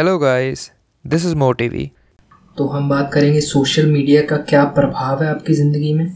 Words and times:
Hello 0.00 0.18
guys 0.18 0.60
this 1.04 1.24
is 1.26 1.34
मोटिवी 1.36 1.84
तो 2.56 2.66
हम 2.66 2.88
बात 2.88 3.10
करेंगे 3.12 3.40
सोशल 3.40 3.86
मीडिया 3.86 4.22
का 4.22 4.36
क्या 4.36 4.64
प्रभाव 4.64 5.22
है 5.22 5.28
आपकी 5.30 5.54
ज़िंदगी 5.54 5.92
में? 5.94 6.14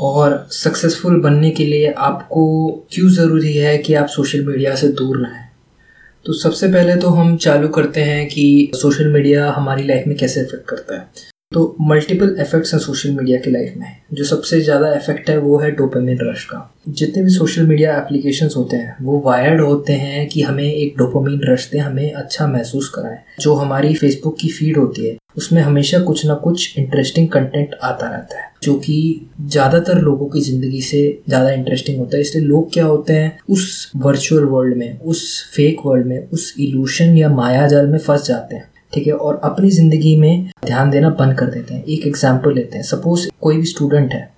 और 0.00 0.46
सक्सेसफुल 0.50 1.20
बनने 1.20 1.50
के 1.50 1.64
लिए 1.64 1.90
आपको 1.92 2.46
क्यों 2.92 3.08
ज़रूरी 3.08 3.52
है 3.54 3.76
कि 3.78 3.94
आप 3.94 4.06
सोशल 4.06 4.46
मीडिया 4.46 4.74
से 4.74 4.88
दूर 4.88 5.18
रहें? 5.18 5.44
तो 6.26 6.32
सबसे 6.32 6.68
पहले 6.68 6.96
तो 6.96 7.08
हम 7.08 7.36
चालू 7.36 7.68
करते 7.68 8.00
हैं 8.00 8.26
कि 8.28 8.70
सोशल 8.74 9.12
मीडिया 9.12 9.50
हमारी 9.50 9.82
लाइफ 9.82 10.06
में 10.06 10.16
कैसे 10.16 10.40
इफ़ेक्ट 10.40 10.68
करता 10.68 10.94
है। 10.94 11.08
तो 11.52 11.76
मल्टीपल 11.80 12.34
इफेक्ट्स 12.40 12.72
हैं 12.74 12.78
सोशल 12.80 13.10
मीडिया 13.10 13.38
की 13.40 13.50
लाइफ 13.50 13.74
में। 13.76 13.86
जो 14.14 14.24
सबसे 14.24 14.60
ज़्यादा 14.60 14.92
इफ़ेक्ट 14.94 15.28
है 15.30 15.36
वो 15.38 15.58
है 15.58 15.70
डोपामिन 15.70 16.18
रश 16.22 16.44
का। 16.44 16.58
जितने 16.90 17.22
भी 17.22 17.30
सोशल 17.30 17.66
मीडिया 17.66 17.96
एप्लीकेशंस 17.98 18.54
होते 18.56 18.76
हैं, 18.76 18.96
वो 19.02 19.20
वायर्ड 19.26 19.60
होते 19.60 19.92
हैं 19.92 20.26
कि 20.28 20.42
हमें 20.42 20.64
एक 20.64 20.96
डोपामिन 20.98 21.40
रश 21.44 21.68
दें 21.70 21.78
हमें 21.80 22.12
अच्छा 22.12 22.46
महसूस 22.46 22.88
कराएँ। 22.88 23.18
जो 23.40 23.54
हमारी 23.54 23.94
फेसबुक 23.94 24.36
की 24.40 24.48
फ़ीड 24.48 24.76
होती 24.76 25.06
है, 25.06 25.16
उसमें 25.36 25.62
हमेशा 25.62 25.98
कुछ 26.00 26.26
ना 26.26 26.34
कुछ 26.34 26.78
इंटरेस्टिंग 26.78 27.28
कंटेंट 27.28 27.74
आता 27.74 28.08
रहता 28.08 28.40
है, 28.40 28.50
जो 28.62 28.74
कि 28.74 29.28
ज़्यादातर 29.42 30.00
लोगों 30.02 30.28
की 30.28 30.40
ज़िंदगी 30.40 30.80
से 30.82 31.02
ज़्यादा 31.28 31.50
इंटरेस्टिंग 31.50 31.98
होता 31.98 32.16
है। 32.16 32.22
इसलिए 32.22 32.44
लोग 32.44 32.72
क्या 32.72 32.84
होते 32.84 33.12
हैं, 33.12 33.38
उस 33.48 33.92
वर्चुअल 33.96 34.44
वर्ल्ड 34.44 34.76
में, 34.76 34.98
उस 35.00 35.52
फेक 35.54 35.86
वर्ल्ड 35.86 36.06
में, 36.06 36.28
उस 36.28 36.54
इल्यूशन 36.60 37.16
या 37.16 37.28
माया 37.28 37.66
जाल 37.66 37.86
में 37.86 37.98
फंस 37.98 38.26
जाते 38.26 38.56
हैं। 38.56 38.70
ठीक 38.92 39.06
है? 39.06 39.12
और 39.12 39.40
अपनी 39.44 39.70
ज़िंदगी 39.70 40.16
में 40.16 40.50
ध्यान 40.66 40.90
देना 40.90 41.10
बंद 41.10 41.38
कर 41.38 41.46
देते 41.46 41.74
हैं। 41.74 41.84
एक 41.84 42.06
एग्ज़ाम्पल 42.06 42.54
लेते 42.54 42.76
हैं। 42.76 42.84
सपोज़ 42.84 43.28
कोई 43.40 43.56
भी 43.56 43.66
स्टूडेंट 43.66 44.12
है। 44.12 44.28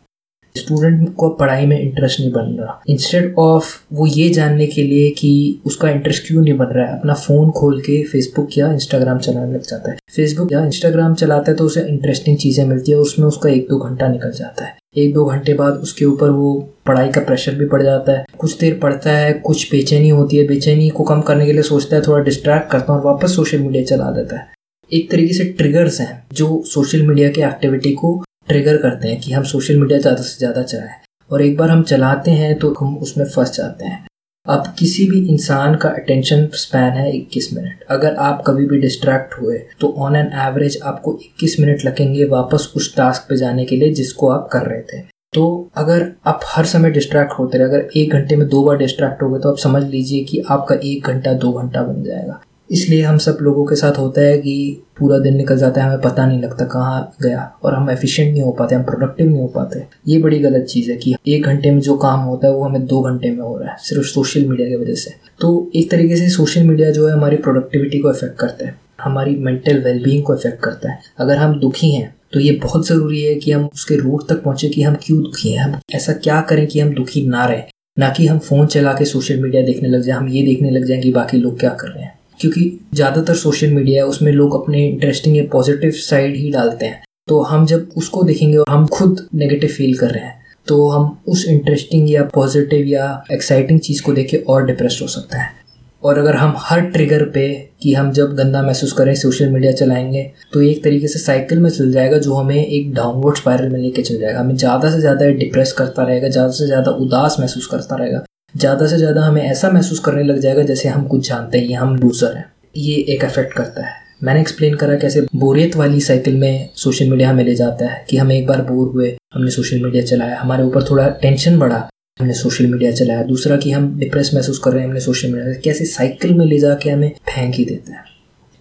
स्टूडेंट 0.55 1.15
को 1.15 1.29
पढ़ाई 1.31 1.67
में 1.67 1.79
इंटरेस्ट 1.81 2.21
नहीं 2.21 2.31
बन 2.33 2.57
रहा। 2.61 2.81
इंस्टेड 2.89 3.35
ऑफ़ 3.39 3.75
वो 3.93 4.07
ये 4.07 4.29
जानने 4.31 4.67
के 4.67 4.83
लिए 4.83 5.11
कि 5.11 5.61
उसका 5.67 5.91
इंटरेस्ट 5.91 6.27
क्यों 6.27 6.43
नहीं 6.43 6.57
बन 6.59 6.67
रहा 6.67 6.87
है? 6.87 6.99
अपना 6.99 7.15
फ़ोन 7.17 7.51
खोल 7.51 7.81
के 7.81 8.03
फेसबुक 8.05 8.59
या 8.59 8.73
इंस्टाग्राम 8.73 9.19
चलाने 9.19 9.53
लग 9.55 9.63
जाता 9.63 9.91
है। 9.91 9.97
फेसबुक 10.17 10.53
या 10.53 10.65
इंस्टाग्राम 10.65 11.15
चलाता 11.15 11.51
है 11.51 11.57
तो 11.57 11.65
उसे 11.65 11.87
इंटरेस्टिंग 11.89 12.37
चीज़ें 12.39 12.65
मिलती 12.67 12.93
है 12.93 12.99
उसमें 12.99 13.27
उसका 13.27 13.49
एक 13.51 13.67
दो 13.71 13.79
घंटा 13.79 14.09
निकल 14.09 14.33
जाता 14.33 14.65
है। 14.65 14.77
एक 14.97 15.13
दो 15.15 15.25
घंटे 15.25 15.55
बाद 15.55 15.75
उसके 15.79 16.05
ऊपर 16.05 16.31
वो 16.31 16.55
पढ़ाई 16.87 17.09
का 17.09 17.21
प्रेशर 17.21 17.55
भी 17.55 17.67
पड़ 17.69 17.83
जाता 17.83 18.13
है। 18.13 18.25
कुछ 18.39 18.59
देर 18.59 18.79
पढ़ता 18.79 19.11
है, 19.11 19.33
कुछ 19.35 19.71
बेचैनी 19.71 20.09
होती 20.11 20.37
है। 20.37 20.47
बेचैनी 20.47 20.89
को 20.91 21.05
कम 21.05 21.21
करने 21.23 21.47
के 21.47 21.53
लिए 21.53 21.63
सोचता 21.65 21.97
है, 21.97 22.03
थोड़ा 22.03 22.23
डिस्ट्रैक्ट 22.25 22.71
करता 22.71 22.93
हूँ 22.93 23.01
और 23.01 23.07
वापस 23.07 23.37
सोशल 23.37 23.59
मीडिया 23.59 23.85
चला 23.87 24.11
देता 24.13 24.39
है। 24.39 24.47
एक 24.91 25.11
तरीके 25.11 25.35
से 25.35 25.45
ट्रिगर्स 25.53 26.01
हैं 26.01 26.27
जो 26.33 26.63
सोशल 26.67 27.07
मीडिया 27.07 27.31
के 27.31 27.43
एक्टिविटी 27.45 27.93
को 27.95 28.17
ट्रिगर 28.49 28.77
करते 28.79 29.09
हैं 29.09 29.21
कि 29.21 29.33
हम 29.33 29.43
सोशल 29.45 29.79
मीडिया 29.79 29.99
ज़्यादा 29.99 30.23
से 30.23 30.39
ज़्यादा 30.39 30.63
चलाएँ। 30.63 31.01
और 31.31 31.43
एक 31.43 31.57
बार 31.57 31.71
हम 31.71 31.83
चलाते 31.85 32.31
हैं 32.33 32.59
तो 32.59 32.75
हम 32.81 32.97
उसमें 32.99 33.25
फंस 33.27 33.57
जाते 33.57 33.85
हैं। 33.85 34.07
अब 34.49 34.67
किसी 34.79 35.05
भी 35.05 35.19
इंसान 35.29 35.75
का 35.75 35.89
अटेंशन 35.91 36.47
स्पैन 36.55 36.93
है 36.93 37.11
21 37.13 37.53
मिनट 37.53 37.83
अगर 37.91 38.15
आप 38.17 38.43
कभी 38.47 38.67
भी 38.67 38.79
डिस्ट्रैक्ट 38.81 39.35
हुए 39.41 39.59
तो 39.81 39.89
ऑन 39.99 40.17
एन 40.17 40.31
एवरेज 40.43 40.79
आपको 40.85 41.19
21 41.25 41.59
मिनट 41.61 41.85
लगेंगे 41.85 42.25
वापस 42.29 42.73
उस 42.77 42.95
टास्क 42.97 43.29
पे 43.29 43.37
जाने 43.37 43.65
के 43.65 43.77
लिए 43.77 43.93
जिसको 43.95 44.29
आप 44.29 44.49
कर 44.53 44.67
रहे 44.67 44.81
थे। 44.83 45.01
तो 45.35 45.71
अगर 45.77 46.11
आप 46.27 46.41
हर 46.47 46.65
समय 46.65 46.91
डिस्ट्रैक्ट 46.91 47.33
होते 47.39 47.59
रहे, 47.59 47.69
अगर 47.69 47.89
एक 47.97 48.13
घंटे 48.13 48.37
में 48.37 48.49
दो 48.49 48.63
बार 48.65 48.77
डिस्ट्रैक्ट 48.77 49.23
हो 49.23 49.31
गए 49.31 49.41
तो 49.41 49.51
आप 49.51 49.59
समझ 49.59 49.83
लीजिए 49.85 50.25
कि 50.25 50.43
आपका 50.51 50.75
एक 50.85 51.07
घंटा 51.07 51.33
दो 51.35 51.53
घंटा 51.53 51.83
बन 51.83 52.03
जाएगा। 52.03 52.41
इसलिए 52.71 53.03
हम 53.03 53.19
सब 53.19 53.39
लोगों 53.43 53.65
के 53.67 53.77
साथ 53.77 53.99
होता 53.99 54.21
है 54.21 54.39
कि 54.39 54.83
पूरा 54.99 55.19
दिन 55.19 55.37
निकल 55.37 55.57
जाता 55.59 55.81
है, 55.81 55.87
हमें 55.87 56.01
पता 56.01 56.27
नहीं 56.27 56.41
लगता 56.41 56.65
कहाँ 56.65 57.17
गया 57.23 57.43
और 57.63 57.75
हम 57.75 57.91
एफिशिएंट 57.91 58.33
नहीं 58.33 58.43
हो 58.43 58.51
पाते, 58.53 58.75
हम 58.75 58.83
प्रोडक्टिव 58.83 59.29
नहीं 59.29 59.41
हो 59.41 59.47
पाते। 59.49 59.83
ये 60.09 60.19
बड़ी 60.19 60.39
गलत 60.39 60.65
चीज़ 60.65 60.91
है 60.91 60.97
कि 60.97 61.15
एक 61.29 61.45
घंटे 61.45 61.71
में 61.71 61.81
जो 61.81 61.97
काम 61.97 62.21
होता 62.21 62.47
है 62.47 62.53
वो 62.55 62.65
हमें 62.65 62.87
दो 62.87 63.01
घंटे 63.03 63.31
में 63.31 63.41
हो 63.41 63.57
रहा 63.57 63.71
है, 63.71 63.77
सिर्फ़ 63.81 64.07
सोशल 64.07 64.45
मीडिया 64.47 64.69
की 64.69 64.77
वजह 64.77 64.95
से। 64.95 65.15
तो 65.41 65.71
एक 65.77 65.91
तरीके 65.91 66.17
से 66.17 66.29
सोशल 66.31 66.63
मीडिया 66.63 66.91
जो 66.91 67.07
है 67.09 67.15
हमारी 67.15 67.37
प्रोडक्टिविटी 67.39 67.99
को 67.99 68.11
इफ़ेक्ट 68.11 68.39
करता 68.39 68.67
है, 68.67 68.77
हमारी 69.01 69.37
मेंटल 69.39 69.83
वेलबींग 69.83 70.23
को 70.23 70.35
इफ़ेक्ट 70.35 70.63
करता 70.65 70.91
है। 70.91 70.99
अगर 71.19 71.37
हम 71.37 71.59
दुखी 71.61 71.93
हैं 71.93 72.15
तो 72.33 72.41
ये 72.41 72.53
बहुत 72.63 72.87
ज़रूरी 72.87 73.23
है 73.23 73.35
कि 73.35 73.53
हम 73.53 73.65
उसके 73.65 73.97
रूट 73.97 74.27
तक 74.29 74.43
पहुँचे 74.43 74.69
कि 74.69 74.83
हम 74.83 74.97
क्यों 75.03 75.23
दुखी 75.23 75.51
हैं, 75.51 75.61
हम 75.61 75.79
ऐसा 75.95 76.13
क्या 76.15 76.41
करें 76.41 76.67
कि 76.67 76.81
हम 76.81 76.93
दुखी 76.95 77.27
ना 77.27 77.45
रहें, 77.47 77.65
ना 77.99 78.09
कि 78.11 78.27
हम 78.27 78.39
फ़ोन 78.39 78.67
चला 78.67 78.93
के 78.93 79.05
सोशल 79.05 79.41
मीडिया 79.43 79.63
देखने 79.63 79.89
लग 79.89 80.03
जाए, 80.03 80.17
हम 80.17 80.29
ये 80.29 80.43
देखने 80.43 80.71
लग 80.71 80.85
जाए 80.85 80.99
कि 80.99 81.13
बाकी 81.13 81.37
लोग 81.37 81.59
क्या 81.61 81.71
कर 81.73 81.89
रहे 81.89 82.05
हैं। 82.05 82.17
क्योंकि 82.41 82.63
ज़्यादातर 82.95 83.35
सोशल 83.37 83.71
मीडिया 83.71 84.03
है, 84.03 84.09
उसमें 84.09 84.33
लोग 84.33 84.55
अपने 84.55 84.87
इंटरेस्टिंग 84.87 85.37
या 85.37 85.45
पॉजिटिव 85.53 85.91
साइड 85.93 86.37
ही 86.37 86.51
डालते 86.51 86.87
हैं। 86.87 87.03
तो 87.29 87.41
हम 87.43 87.67
जब 87.67 87.89
उसको 87.97 88.23
देखेंगे 88.23 88.57
और 88.59 88.67
हम 88.71 88.87
खुद 88.89 89.27
नेगेटिव 89.35 89.71
फील 89.71 89.97
कर 89.99 90.11
रहे 90.11 90.25
हैं 90.25 90.37
तो 90.67 90.89
हम 90.89 91.19
उस 91.29 91.45
इंटरेस्टिंग 91.49 92.11
या 92.11 92.23
पॉजिटिव 92.35 92.87
या 92.87 93.05
एक्साइटिंग 93.33 93.81
चीज़ 93.81 94.03
को 94.03 94.13
देख 94.13 94.31
के 94.31 94.37
और 94.49 94.67
डिप्रेस 94.67 94.99
हो 95.03 95.07
सकता 95.09 95.39
है। 95.39 95.57
और 96.03 96.19
अगर 96.19 96.35
हम 96.35 96.55
हर 96.59 96.81
ट्रिगर 96.83 97.25
पे 97.25 97.49
कि 97.83 97.93
हम 97.95 98.11
जब 98.13 98.35
गंदा 98.37 98.63
महसूस 98.63 98.93
करें 98.93 99.15
सोशल 99.17 99.49
मीडिया 99.51 99.73
चलाएँगे 99.73 100.23
तो 100.53 100.61
एक 100.63 100.83
तरीके 100.85 101.09
से 101.09 101.19
साइकिल 101.19 101.59
में 101.59 101.69
चल 101.71 101.91
जाएगा 101.93 102.19
जो 102.19 102.35
हमें 102.35 102.57
एक 102.57 102.93
डाउनवर्ड 102.95 103.37
स्पायरल 103.37 103.69
में 103.69 103.79
लेके 103.81 104.03
चल 104.03 104.19
जाएगा। 104.19 104.41
हमें 104.41 104.57
ज़्यादा 104.57 104.91
से 104.91 105.01
ज़्यादा 105.01 105.29
डिप्रेस 105.31 105.73
करता 105.73 106.03
रहेगा, 106.03 106.29
ज़्यादा 106.29 106.51
से 106.51 106.67
ज़्यादा 106.67 106.91
उदास 106.93 107.37
महसूस 107.41 107.67
करता 107.67 107.97
रहेगा। 107.97 108.25
ज़्यादा 108.55 108.87
से 108.87 108.97
ज़्यादा 108.97 109.23
हमें 109.23 109.43
ऐसा 109.43 109.71
महसूस 109.71 109.99
करने 109.99 110.23
लग 110.23 110.39
जाएगा 110.39 110.63
जैसे 110.63 110.89
हम 110.89 111.07
कुछ 111.07 111.29
जानते 111.29 111.59
हैं 111.59 111.77
हम 111.77 111.95
लूज़र 111.97 112.37
हैं। 112.37 112.45
ये 112.77 112.95
एक 113.09 113.25
अफेक्ट 113.25 113.53
करता 113.53 113.85
है। 113.87 113.93
मैंने 114.23 114.41
एक्सप्लेन 114.41 114.75
करा 114.75 114.95
कैसे 114.97 115.21
बोरियत 115.37 115.77
वाली 115.77 116.01
साइकिल 116.01 116.37
में 116.37 116.69
सोशल 116.77 117.11
मीडिया 117.11 117.29
हमें 117.31 117.45
ले 117.45 117.55
जाता 117.55 117.87
है 117.87 118.05
कि 118.11 118.17
हम 118.17 118.33
एक 118.33 118.47
बार 118.47 118.63
बोर 118.63 118.89
हुए, 118.89 119.17
हमने 119.35 119.51
सोशल 119.51 119.83
मीडिया 119.83 120.03
चलाया, 120.05 120.39
हमारे 120.41 120.65
ऊपर 120.65 120.85
थोड़ा 120.91 121.09
टेंशन 121.23 121.59
बढ़ा, 121.59 121.89
हमने 122.21 122.35
सोशल 122.35 122.67
मीडिया 122.67 122.93
चलाया। 122.93 123.23
दूसरा 123.23 123.57
कि 123.57 123.71
हम 123.71 123.99
डिप्रेस 123.99 124.31
महसूस 124.35 124.59
कर 124.59 124.71
रहे 124.71 124.81
हैं, 124.81 124.89
हमने 124.89 125.01
सोशल 125.01 125.33
मीडिया 125.33 125.61
कैसे 125.65 125.85
साइकिल 125.87 126.35
में 126.35 126.45
ले 126.47 126.59
जाके 126.59 126.91
हमें 126.91 127.11
फेंक 127.27 127.55
ही 127.55 127.65
देता 127.65 127.93
है। 127.93 128.05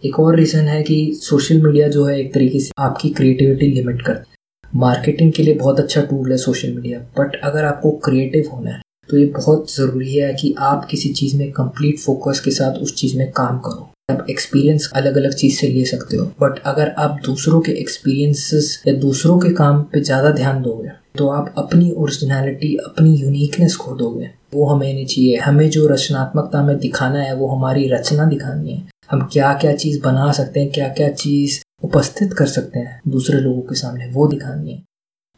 एक 0.03 0.19
और 0.19 0.35
रीज़न 0.35 0.67
है 0.67 0.81
कि 0.83 0.99
सोशल 1.21 1.61
मीडिया 1.61 1.87
जो 1.87 2.05
है 2.05 2.19
एक 2.19 2.33
तरीके 2.33 2.59
से 2.59 2.71
आपकी 2.79 3.09
क्रिएटिविटी 3.09 3.67
लिमिट 3.67 4.01
करती 4.01 4.31
है। 4.31 4.79
मार्केटिंग 4.79 5.31
के 5.33 5.43
लिए 5.43 5.53
बहुत 5.53 5.79
अच्छा 5.79 6.01
टूल 6.01 6.31
है 6.31 6.37
सोशल 6.37 6.73
मीडिया 6.73 6.99
बट 7.19 7.39
अगर 7.43 7.65
आपको 7.65 7.91
क्रिएटिव 8.05 8.49
होना 8.53 8.71
है 8.71 8.81
तो 9.09 9.17
ये 9.17 9.25
बहुत 9.27 9.75
ज़रूरी 9.75 10.13
है 10.15 10.33
कि 10.33 10.53
आप 10.59 10.85
किसी 10.85 11.09
चीज़ 11.09 11.37
में 11.37 11.51
कंप्लीट 11.51 11.99
फोकस 11.99 12.39
के 12.39 12.51
साथ 12.51 12.77
उस 12.77 12.95
चीज़ 12.95 13.17
में 13.17 13.29
काम 13.31 13.57
करो। 13.59 13.89
आप 14.09 14.25
एक्सपीरियंस 14.29 14.89
अलग 14.95 15.15
अलग 15.17 15.33
चीज़ 15.33 15.57
से 15.57 15.67
ले 15.67 15.83
सकते 15.85 16.17
हो। 16.17 16.25
बट 16.41 16.59
अगर 16.65 16.93
आप 16.99 17.19
दूसरों 17.25 17.59
के 17.61 17.71
एक्सपीरियंसेस 17.71 18.81
या 18.87 18.93
दूसरों 18.95 19.37
के 19.39 19.49
काम 19.53 19.81
पे 19.83 20.01
ज़्यादा 20.01 20.31
ध्यान 20.31 20.61
दोगे 20.61 20.89
तो 21.17 21.27
आप 21.29 21.53
अपनी 21.57 21.91
ओरिजिनलिटी 21.93 22.75
अपनी 22.77 23.15
यूनिकनेस 23.15 23.75
खो 23.75 23.95
दोगे। 23.95 24.29
वो 24.53 24.65
हमें 24.65 24.93
नहीं 24.93 25.05
चाहिए। 25.05 25.37
हमें 25.37 25.69
जो 25.69 25.87
रचनात्मकता 25.87 26.61
में 26.63 26.77
दिखाना 26.79 27.19
है, 27.19 27.35
वो 27.35 27.47
हमारी 27.47 27.87
रचना 27.89 28.25
दिखानी 28.25 28.71
है। 28.71 28.83
हम 29.11 29.27
क्या 29.33 29.53
क्या 29.53 29.73
चीज़ 29.75 30.01
बना 30.01 30.31
सकते 30.31 30.59
हैं 30.59 30.71
क्या 30.71 30.87
क्या 30.89 31.09
चीज़ 31.13 31.59
उपस्थित 31.83 32.33
कर 32.33 32.45
सकते 32.47 32.79
हैं 32.79 32.99
दूसरे 33.07 33.39
लोगों 33.39 33.61
के 33.61 33.75
सामने, 33.75 34.07
वो 34.07 34.27
दिखानी 34.27 34.71
है। 34.71 34.83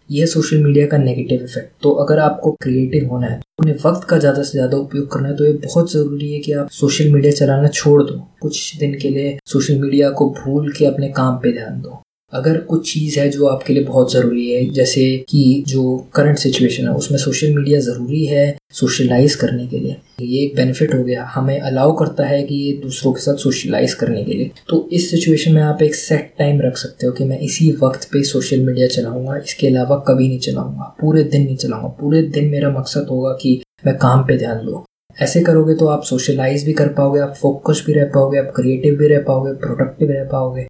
यह 0.09 0.25
सोशल 0.25 0.63
मीडिया 0.63 0.85
का 0.87 0.97
नेगेटिव 0.97 1.43
इफ़ेक्ट 1.43 1.71
तो 1.83 1.91
अगर 2.03 2.19
आपको 2.19 2.51
क्रिएटिव 2.61 3.09
होना 3.09 3.27
है 3.27 3.39
अपने 3.59 3.71
वक्त 3.85 4.07
का 4.09 4.17
ज़्यादा 4.17 4.43
से 4.43 4.51
ज़्यादा 4.51 4.77
उपयोग 4.77 5.11
करना 5.11 5.27
है 5.27 5.35
तो 5.35 5.45
ये 5.45 5.53
बहुत 5.65 5.91
ज़रूरी 5.91 6.31
है 6.33 6.39
कि 6.39 6.51
आप 6.53 6.69
सोशल 6.71 7.11
मीडिया 7.13 7.31
चलाना 7.33 7.67
छोड़ 7.69 8.01
दो। 8.03 8.13
कुछ 8.41 8.75
दिन 8.79 8.93
के 8.99 9.09
लिए 9.09 9.37
सोशल 9.45 9.79
मीडिया 9.81 10.09
को 10.11 10.29
भूल 10.35 10.71
के 10.71 10.85
अपने 10.85 11.09
काम 11.13 11.35
पे 11.37 11.51
ध्यान 11.53 11.81
दो। 11.81 12.01
अगर 12.33 12.57
कुछ 12.57 12.93
चीज़ 12.93 13.19
है 13.19 13.29
जो 13.29 13.45
आपके 13.47 13.73
लिए 13.73 13.83
बहुत 13.83 14.13
ज़रूरी 14.13 14.49
है, 14.49 14.69
जैसे 14.69 15.25
कि 15.29 15.63
जो 15.67 15.97
करंट 16.13 16.37
सिचुएशन 16.37 16.83
है, 16.83 16.93
उसमें 16.93 17.17
सोशल 17.19 17.55
मीडिया 17.55 17.79
ज़रूरी 17.79 18.25
है 18.25 18.57
सोशलाइज 18.73 19.35
करने 19.35 19.67
के 19.67 19.79
लिए। 19.79 19.95
ये 20.21 20.43
एक 20.45 20.55
बेनिफिट 20.55 20.93
हो 20.93 21.03
गया। 21.03 21.23
हमें 21.25 21.59
अलाउ 21.59 21.95
करता 21.95 22.25
है 22.25 22.41
कि 22.43 22.55
ये 22.55 22.73
दूसरों 22.73 23.13
के 23.13 23.21
साथ 23.21 23.35
सोशलाइज 23.35 23.93
करने 23.93 24.23
के 24.23 24.33
लिए। 24.33 24.51
तो 24.69 24.89
इस 24.93 25.09
सिचुएशन 25.11 25.53
में 25.53 25.61
आप 25.61 25.81
एक 25.81 25.95
सेट 25.95 26.33
टाइम 26.39 26.61
रख 26.61 26.77
सकते 26.77 27.07
हो 27.07 27.13
कि 27.13 27.23
मैं 27.23 27.39
इसी 27.39 27.71
वक्त 27.83 28.09
पे 28.13 28.23
सोशल 28.23 28.59
मीडिया 28.59 28.87
चलाऊँगा। 28.87 29.37
इसके 29.37 29.67
अलावा 29.67 30.03
कभी 30.07 30.27
नहीं 30.27 30.39
चलाऊँगा। 30.39 30.95
पूरे 31.01 31.23
दिन 31.23 31.43
नहीं 31.43 31.57
चलाऊँगा। 31.57 31.87
पूरे 32.01 32.21
दिन 32.21 32.49
मेरा 32.49 32.69
मकसद 32.69 33.07
होगा 33.11 33.31
कि 33.31 33.61
मैं 33.85 33.97
काम 33.97 34.23
पे 34.23 34.37
ध्यान 34.37 34.65
दूँ। 34.65 34.83
ऐसे 35.21 35.41
करोगे 35.41 35.73
तो 35.75 35.87
आप 35.87 36.03
सोशलाइज 36.03 36.65
भी 36.65 36.73
कर 36.73 36.87
पाओगे, 36.87 37.19
आप 37.19 37.33
फोकस 37.35 37.83
भी 37.87 37.93
रह 37.93 38.05
पाओगे, 38.05 38.39
आप 38.39 38.53
क्रिएटिव 38.55 38.95
भी 38.95 39.07
रह 39.07 39.19
पाओगे 39.19 39.53
प्रोडक्टिव 39.53 40.11
रह 40.11 40.23
पाओगे। 40.23 40.65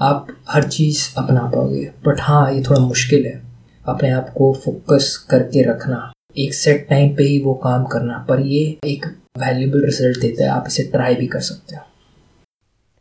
आप 0.00 0.26
हर 0.50 0.62
चीज़ 0.62 1.14
अपना 1.18 1.40
पाओगे। 1.40 1.90
बट 2.06 2.20
हाँ 2.20 2.52
ये 2.52 2.62
थोड़ा 2.62 2.80
मुश्किल 2.80 3.26
है। 3.26 3.42
अपने 3.88 4.10
आप 4.10 4.28
को 4.28 4.52
फोकस 4.64 5.26
करके 5.30 5.62
रखना। 5.62 6.12
एक 6.38 6.54
सेट 6.54 6.86
टाइम 6.90 7.16
पे 7.16 7.22
ही 7.22 7.40
वो 7.44 7.54
काम 7.54 7.84
करना। 7.84 8.26
पर 8.28 8.40
ये 8.40 8.78
एक 8.84 9.06
वैल्यूबल 9.38 9.84
रिज़ल्ट 9.84 10.20
देता 10.20 10.44
है। 10.44 10.50
आप 10.50 10.64
इसे 10.66 10.82
ट्राई 10.82 11.14
भी 11.14 11.26
कर 11.26 11.40
सकते 11.40 11.76
हो। 11.76 11.82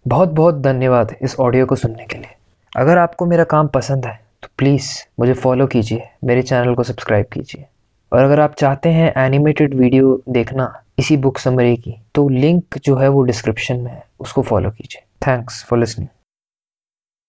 बहुत 0.07 0.29
बहुत 0.29 0.61
धन्यवाद 0.61 1.15
इस 1.21 1.35
ऑडियो 1.39 1.65
को 1.65 1.75
सुनने 1.75 2.05
के 2.05 2.17
लिए। 2.17 2.35
अगर 2.77 2.97
आपको 2.97 3.25
मेरा 3.25 3.43
काम 3.43 3.67
पसंद 3.67 4.05
है 4.05 4.19
तो 4.43 4.47
प्लीज़ 4.57 4.89
मुझे 5.19 5.33
फॉलो 5.33 5.67
कीजिए। 5.67 6.03
मेरे 6.23 6.41
चैनल 6.41 6.75
को 6.75 6.83
सब्सक्राइब 6.83 7.25
कीजिए। 7.33 7.65
और 8.13 8.23
अगर 8.23 8.39
आप 8.39 8.55
चाहते 8.55 8.89
हैं 8.89 9.13
एनिमेटेड 9.17 9.73
वीडियो 9.73 10.21
देखना 10.29 10.81
इसी 10.99 11.17
बुक 11.17 11.37
समरी 11.37 11.75
की 11.77 11.95
तो 12.15 12.29
लिंक 12.29 12.77
जो 12.77 12.95
है 12.95 13.09
वो 13.09 13.21
डिस्क्रिप्शन 13.21 13.77
में 13.77 13.91
है। 13.91 14.03
उसको 14.19 14.41
फॉलो 14.41 14.69
कीजिए। 14.69 15.01
Thanks 15.27 15.63
for 15.63 15.79
listening 15.79 16.09